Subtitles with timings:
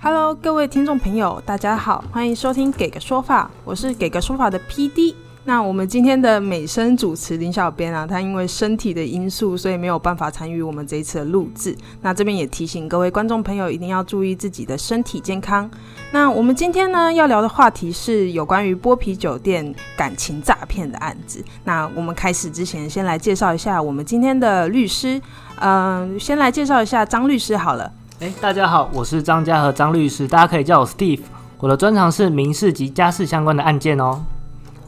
[0.00, 5.14] Hello，各位听众朋友，大家好，欢迎收听《给个说法》，我是《给个说法》的 PD。
[5.48, 11.74] 那我们今天的美声主持林小编啊，他因为身体的因素，所以没有办法参与我们这一次的录制。
[12.02, 15.68] 那这边也提醒各位观众朋友，一定要注意自己的身体健康。
[16.10, 21.42] 那我们今天呢要聊的话题是有关于剥皮酒店感情诈骗的案子。
[21.64, 25.18] 那我们开始之前，先来介绍一下我们今天的律师。
[25.60, 27.90] 嗯，先来介绍一下张律师好了。
[28.20, 31.22] 哎，大家好，我是张家和张律师，大家可以叫我 Steve。
[31.58, 34.22] 我的专长是民事及家事相关的案件哦。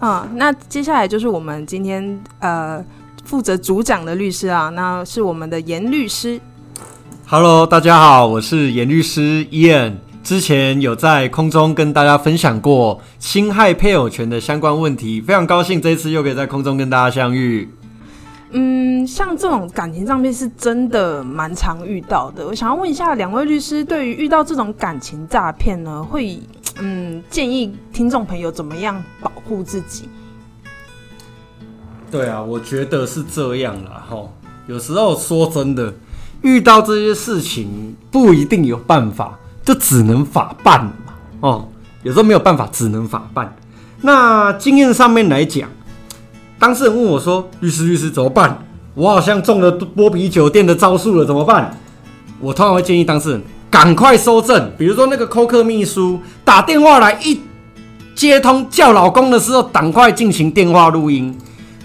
[0.02, 2.82] 嗯，那接下来就是我们今天呃
[3.24, 6.40] 负责主讲的律师啊，那是我们的严律师。
[7.26, 9.96] Hello，大家好，我是严律师 Ian。
[10.22, 17.68] 之前有在空中跟大家分享过侵害配偶权的相关问题，非常高兴这一次又可以在空中跟大家相遇。
[18.52, 22.46] 嗯，像这种感情诈骗是真的蛮常遇到的。
[22.46, 26.38] 我想要问一下两位律师，对于遇到这种感情诈骗呢，会
[26.80, 30.08] 嗯建议听众朋友怎么样保护自己？
[32.10, 34.04] 对啊，我觉得是这样啦。
[34.08, 34.32] 吼。
[34.66, 35.92] 有时候说真的，
[36.42, 40.92] 遇到这些事情不一定有办法，就只能法办嘛。
[41.40, 41.68] 哦，
[42.04, 43.52] 有时候没有办法，只能法办。
[44.00, 45.68] 那经验上面来讲，
[46.60, 48.64] 当事人问我说：“律师，律师怎么办？
[48.94, 51.74] 我好像中了波比酒店的招数了，怎么办？”
[52.38, 57.40] 我通常会建议当事人赶快收证，比如说那个扣客秘书打电话来一
[58.14, 61.34] 接通叫老公的时候，赶快进行电话录音。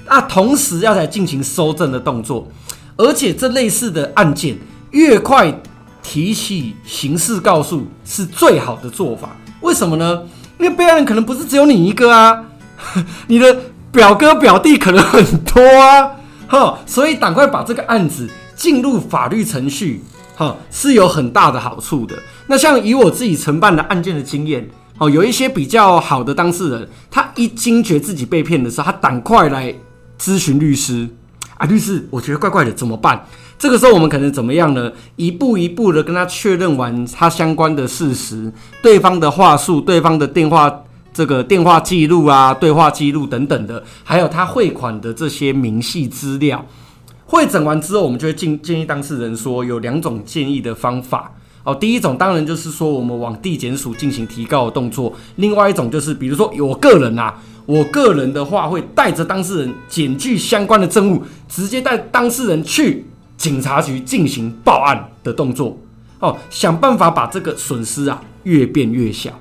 [0.08, 2.46] 那同时要来进行收证的动作，
[2.98, 4.58] 而且这类似的案件
[4.92, 5.58] 越快
[6.04, 9.30] 提起刑事告诉是最好的做法。
[9.62, 10.22] 为什么呢？
[10.60, 12.44] 因为被害人可能不是只有你一个啊，
[13.28, 13.58] 你的
[13.96, 16.12] 表哥表弟可能很多啊，
[16.48, 20.04] 哈，所以赶快把这个案子进入法律程序，
[20.36, 22.16] 哈，是有很大的好处的。
[22.48, 29.74] 那像以我自己承办的案件的经验，哦，有一些比较好的当事人，他一惊觉自己被骗的时候，他赶快来。
[30.18, 31.10] 咨询律师
[31.58, 33.26] 啊，律师，我觉得怪怪的，怎么办？
[33.60, 34.90] 这个时候我们可能怎么样呢？
[35.18, 38.50] 一步一步的跟他确认完他相关的事实，
[38.82, 40.84] 对方的话术、对方的电话
[41.16, 46.66] 这个电话记录啊、对话记录等等的，还有他汇款的这些明细资料，
[47.26, 51.32] 会诊完之后，我们就会建建议当事人说有两种建议的方法
[51.64, 51.74] 哦。
[51.74, 57.34] 第一种当然就是说我们往地检署进行提告的动作，另外一种就是比如说我个人啊。
[57.68, 63.04] 我个人的话，会带着当事人检具相关的证物，直接带当事人去
[63.38, 65.76] 警察局进行报案的动作。
[66.20, 69.32] 哦，想办法把这个损失啊越变越小。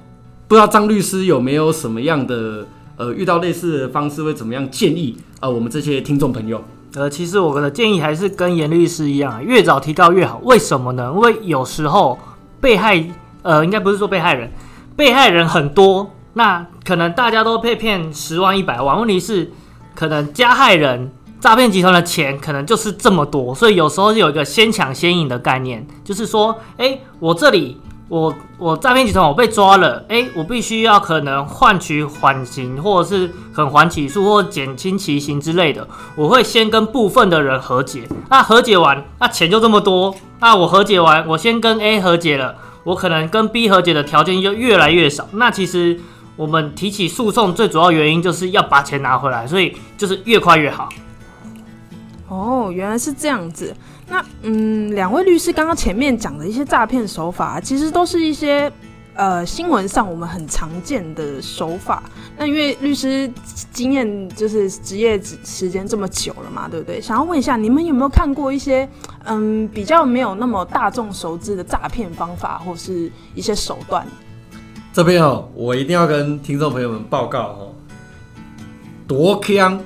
[0.55, 2.65] 不知道张律师有没有什么样的
[2.97, 5.49] 呃遇到类似的方式会怎么样建议啊？
[5.51, 6.63] 我们这些听众朋友，
[6.95, 10.41] 呃，其实我的建议还是跟严律师一样，越早提告越好。
[10.45, 11.11] 为什么呢？
[11.13, 12.17] 因为有时候
[12.61, 13.05] 被害
[13.43, 14.49] 呃，应该不是说被害人，
[14.95, 16.09] 被害人很多。
[16.35, 19.51] 那可能大家都被骗十万一百万，问题是
[19.97, 21.11] 可能加害人
[21.41, 27.77] 诈骗集团的钱可能就是这么多，所以有时候是有一个先抢先赢的概念，就是说，哎，我这里
[28.09, 42.55] 我我诈骗集团我被抓了，哎，我必须要可能换取缓刑，或者是很缓起诉或减轻其刑之类的，我会先跟部分的人和解，那和解完，那钱就这么多，那我和解完，我先跟 A 和解了，
[42.85, 46.01] 我可能跟 B 和解的条件就越来越少，那其实。
[46.37, 50.89] 我们提起诉讼最主要原因就是要把钱拿回来，所以就是越快越好。
[52.29, 53.73] 哦，原来是这样子。
[54.09, 58.71] 那嗯，两位律师刚刚前面讲的一些诈骗手法，其实都是一些
[59.15, 62.03] 呃新闻上我们很常见的手法。
[62.37, 63.31] 那因为律师
[63.73, 67.01] 经验就是职业时间这么久了嘛，对不对？
[67.01, 68.89] 想要问一下，你们有没有看过一些
[69.25, 74.07] 嗯比较没有那么大众熟知的诈骗方法，或是一些手段？
[74.93, 77.75] 这边哦，我一定要跟听众朋友们报告哦，
[79.09, 79.81] 多强，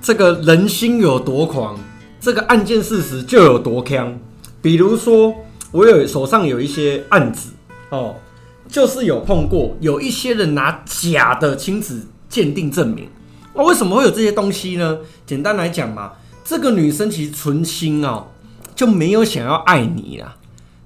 [0.00, 1.76] 这个人心有多狂，
[2.20, 4.18] 这个案件事实就有多坑。
[4.60, 5.34] 比如说，
[5.72, 7.50] 我有手上有一些案子
[7.88, 8.14] 哦，
[8.68, 13.08] 就是有碰过，有一些人拿假的亲子鉴定证明。
[13.54, 14.98] 那为什么会有这些东西呢？
[15.26, 16.12] 简单来讲嘛，
[16.44, 18.26] 这个女生其实存心哦，
[18.74, 20.36] 就没有想要爱你啦。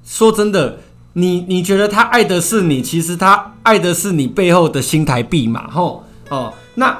[0.04, 0.78] 说真的。
[1.16, 5.70] 你你觉得她爱的是你，其实她爱的是你背后的新台币嘛？
[5.70, 6.98] 吼哦，那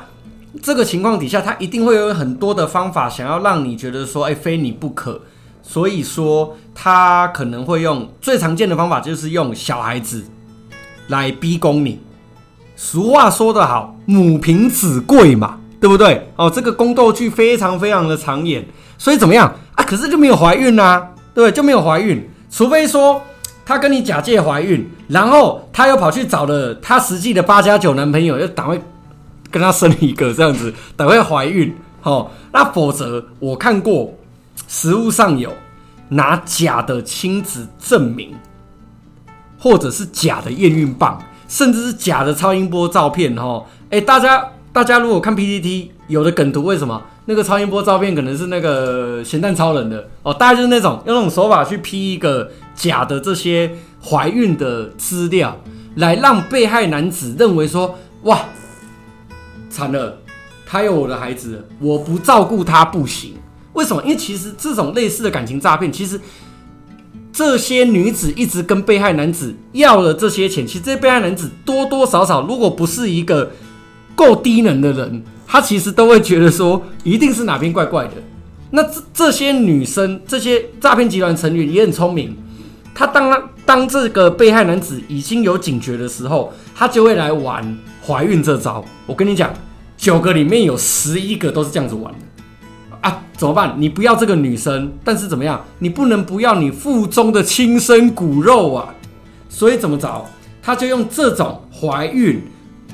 [0.65, 5.21] 这个情况底下，他一定会有很多的方法，想要让你觉得说，哎，非你不可。
[5.63, 10.25] 所以说，他可能会用最常见的方法，就是用小孩子
[11.09, 12.01] 来逼宫你。
[12.75, 15.61] 俗话说得好，母凭子贵嘛。
[15.81, 16.27] 对不对？
[16.37, 18.65] 哦，这个宫斗剧非常非常的常演，
[18.97, 19.85] 所以怎么样啊？
[19.85, 21.53] 可是就没有怀孕啊，对？
[21.53, 23.21] 就没有怀孕，除非说
[23.67, 28.81] 他跟你假借怀孕，然后他又跑去找了他实际的八加九男朋友，又赶快
[29.55, 31.73] 跟他生一个这样子，等会怀孕。
[32.03, 34.13] 哦，那否则我看过
[34.67, 35.53] 实物上有
[36.09, 38.35] 拿假的亲子证明，
[39.57, 43.35] 或者是假的验孕棒，甚至是假的超音波照片。
[43.37, 50.07] 哦，哎，大家大家如果看 PPT 有的梗图，为什么那个超音波照片可能是那个咸蛋超人的？
[50.25, 53.71] 哦，大概就是那种用那种手法去 P 一个假的这些
[54.03, 55.57] 怀孕的资料，
[55.95, 58.41] 来让被害男子认为说，哇，
[59.75, 60.21] 惨了。
[60.65, 63.35] 他有我的孩子，我不照顾他不行。
[63.75, 64.01] 为什么？
[64.05, 66.19] 因为其实这种类似的感情诈骗，其实
[67.33, 70.65] 这些女子一直跟被害男子要了这些钱。
[70.67, 73.51] 其实这些被害男子多多少少，如果不是一个
[74.15, 78.13] 够低能的人，他其实都会觉得说，一定是哪边怪怪的。
[78.71, 82.37] 那这这些女生，这些诈骗集团成员也很聪明。
[82.95, 87.77] 他当当这个被害男子已经有警觉的时候，他就会来玩
[88.07, 88.85] 怀孕这招。
[89.07, 89.53] 我跟你讲。
[89.97, 92.19] 九个里面有十一个都是这样子玩的
[93.01, 93.23] 啊！
[93.37, 93.75] 怎么办？
[93.79, 95.65] 你不要这个女生，但是怎么样？
[95.79, 98.93] 你不能不要你腹中的亲生骨肉啊！
[99.49, 100.27] 所以怎么着？
[100.61, 102.43] 他就用这种怀孕，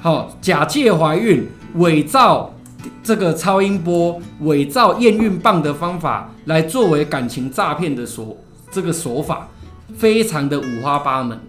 [0.03, 2.55] 好假借怀孕、伪造
[3.03, 8.37] 这个超音波、伪造验孕棒的方法来作为感情诈骗的手
[8.71, 9.49] 这个手法，
[9.97, 11.41] 非常的五花八门。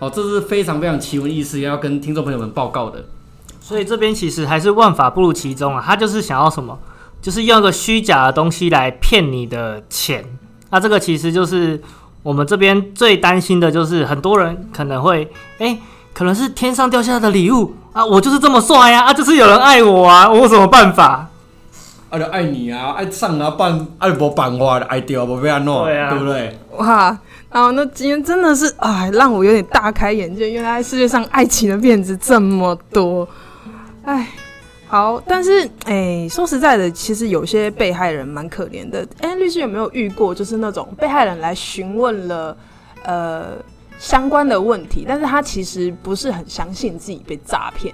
[0.00, 3.04] 好，这是非常非常奇闻异事，要跟听众朋友们报告的。
[3.60, 6.78] 所以这边其实还是万法不如其中啊，他就是想要什么，
[7.20, 10.24] 就是用一个虚假的东西来骗你的钱。
[10.70, 11.78] 那这个其实就是
[12.22, 15.78] 我们这边最担心的，就是很多人可能会，哎，
[16.14, 21.28] 可能是天上掉下来的礼物啊，我就是这么帅呀，啊，就是有人爱我啊，我有什么办法？
[22.08, 26.58] 啊，就爱你啊，爱上啊，办爱无办法的，爱掉无被安诺，对不对？
[26.78, 27.18] 哇，
[27.50, 33.28] 啊那今天真的是啊，让我有点大开眼界，原来世界上爱情的骗子这么多。
[34.04, 34.28] 哎，
[34.86, 39.04] 好，但是哎，说实在的，其实有些被害人蛮可怜的。
[39.20, 42.56] 哎，律师有没有遇过，就是那种被害人来询问了
[43.02, 43.56] 呃
[43.98, 47.92] 相关的问题，但是他其实不是很相信自己被诈骗。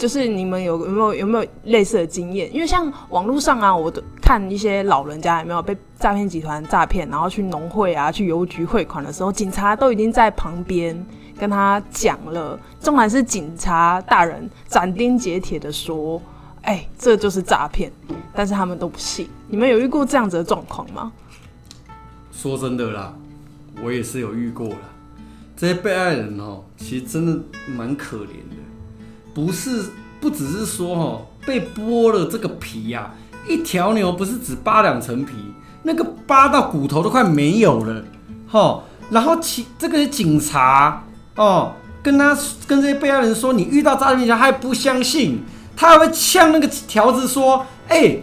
[0.00, 2.50] 就是你们有有没有有没有类似的经验？
[2.54, 11.06] 因为像网络上啊，我都看一些老人家有没有被诈骗集团诈骗，然后去农会啊、去邮局汇款的时候，警察都已经在旁边。
[11.38, 16.20] 跟他讲了，纵然是警察大人斩钉截铁的说
[16.60, 17.90] ：“哎，这就是诈骗。”
[18.34, 19.26] 但是他们都不信。
[19.48, 21.10] 你们有遇过这样子的状况吗？
[22.30, 23.14] 说真的啦，
[23.82, 24.76] 我也是有遇过啦。
[25.56, 27.42] 这些被害人哦，其实真的
[27.74, 28.49] 蛮可怜。
[29.34, 29.84] 不是，
[30.20, 33.12] 不只是说哦，被剥了这个皮呀，
[33.48, 35.34] 一条牛不是只扒两层皮，
[35.82, 38.02] 那个扒到骨头都快没有了。
[38.48, 41.04] 哈，然后其这个警察。
[41.36, 41.72] 哦，
[42.02, 42.36] 跟他
[42.66, 45.38] 跟这些被害人说，你遇到诈骗集团还不相信，
[45.74, 48.18] 他还会呛那个条子说：“哎，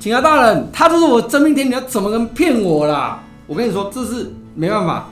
[0.00, 5.08] 警察大人，他就是我真命天女，他怎么能骗我啦？”我跟你说，这是没办法，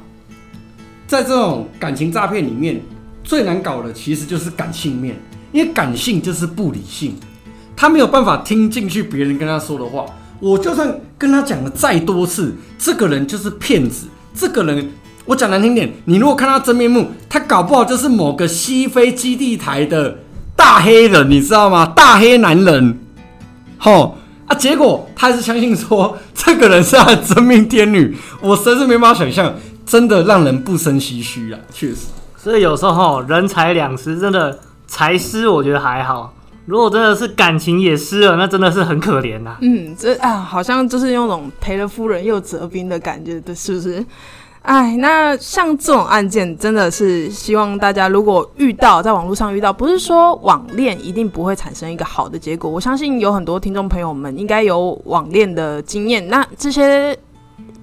[1.06, 2.81] 在这种感情诈骗里面，
[3.28, 5.14] 最难搞的其实就是感性面，
[5.52, 7.14] 因为感性就是不理性，
[7.76, 10.06] 他没有办法听进去别人跟他说的话。
[10.40, 14.90] 我就算跟他讲了再多次，这个人就是骗子，这个人。
[15.26, 20.16] 我讲难听点，你如果看他真面目，他搞不好就是某个西非基地台的
[20.56, 21.85] 大黑人，你知道吗？
[21.94, 22.99] 大黑男人，
[23.76, 24.16] 吼
[24.47, 24.56] 啊！
[24.56, 29.54] 结果他还是相信说这个人是他的真命天女，我实在是没办法想象，
[29.85, 31.61] 真的让人不生唏嘘啊！
[31.75, 32.06] 确实，
[32.49, 36.33] 所以有时候人财两失，真的财失我觉得还好，
[36.64, 39.59] 如果真的是感情也失了，那真的是很可怜呐。
[39.61, 44.02] 嗯，这啊，好像就是用种赔了夫人又折兵的感觉，对，是不是？
[44.62, 52.71] 哎，那像这种案件，真的是希望大家如果遇到在网络上遇到，不是说网恋一定不会产生一个好的结果。
[52.71, 57.14] 我相信有很多听众朋友们应该有网恋的经验，那这些。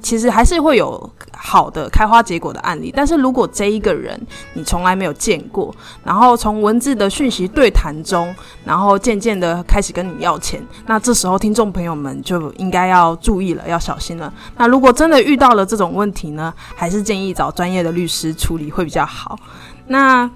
[0.05, 4.15] 其实还是会有好的开花结果的案例，但是如果这一个人
[4.53, 8.31] 你从来没有见过，然后从文字的讯息对谈中，
[8.63, 14.31] 然后渐渐的开始跟你要钱，那这时候听众朋友们就应该要注意了，要小心了。
[14.57, 19.35] 那如果真的遇到了这种问题呢，还是建议找专业的律师处理会比较好。
[19.87, 20.29] 那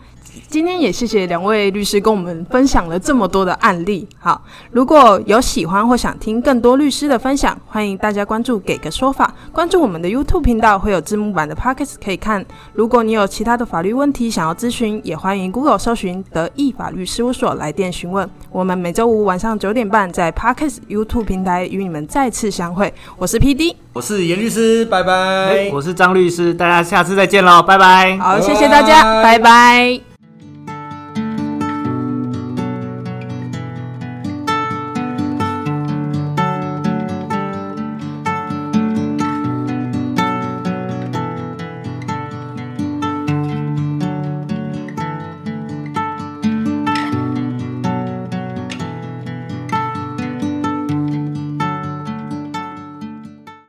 [0.48, 4.08] 今天也谢谢两位律师跟我们分享了这么多的案例。
[4.18, 12.46] 好，如果有喜欢或想听更多律师的分享，欢迎大家关注“给个说法”，关注我们的 YouTube 频道，会有字幕版的 Pockets 可以看。
[12.74, 18.28] 如果你有其他的法律问题想要咨询，也欢迎 Google 搜寻德意法律事务所来电询问。
[18.52, 22.94] 我们每周五晚上九点半在 Pockets YouTube 平台与你们再次相会。
[23.18, 25.70] 我是 PD，我是严律师，拜拜。
[25.74, 28.18] 我是张律师，大家下次再见喽，拜拜。
[28.18, 30.00] 好，谢谢大家，拜拜。